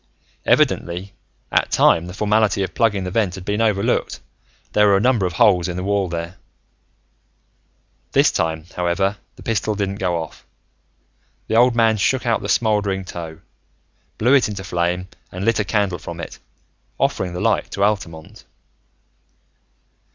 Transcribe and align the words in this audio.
Evidently, 0.47 1.13
at 1.51 1.69
time 1.69 2.07
the 2.07 2.13
formality 2.15 2.63
of 2.63 2.73
plugging 2.73 3.03
the 3.03 3.11
vent 3.11 3.35
had 3.35 3.45
been 3.45 3.61
overlooked: 3.61 4.19
there 4.73 4.87
were 4.87 4.97
a 4.97 4.99
number 4.99 5.27
of 5.27 5.33
holes 5.33 5.67
in 5.67 5.77
the 5.77 5.83
wall 5.83 6.07
there. 6.09 6.37
This 8.11 8.31
time, 8.31 8.65
however, 8.75 9.17
the 9.35 9.43
pistol 9.43 9.75
didn't 9.75 9.97
go 9.99 10.19
off. 10.19 10.43
The 11.45 11.55
old 11.55 11.75
man 11.75 11.97
shook 11.97 12.25
out 12.25 12.41
the 12.41 12.49
smoldering 12.49 13.05
tow, 13.05 13.41
blew 14.17 14.33
it 14.33 14.47
into 14.47 14.63
flame, 14.63 15.07
and 15.31 15.45
lit 15.45 15.59
a 15.59 15.63
candle 15.63 15.99
from 15.99 16.19
it, 16.19 16.39
offering 16.99 17.33
the 17.33 17.39
light 17.39 17.69
to 17.73 17.83
Altamont. 17.83 18.43